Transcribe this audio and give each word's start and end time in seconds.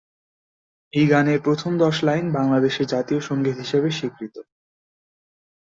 এই 0.93 1.05
গানের 1.07 1.39
প্রথম 1.41 1.71
দশ 1.77 1.95
লাইন 2.03 2.25
বাংলাদেশের 2.31 2.87
জাতীয় 2.87 3.19
সঙ্গীত 3.21 3.55
হিসেবে 3.57 3.89
স্বীকৃত। 3.91 4.35